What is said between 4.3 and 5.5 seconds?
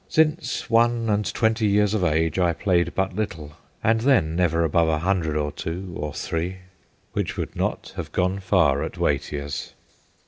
never above a hundred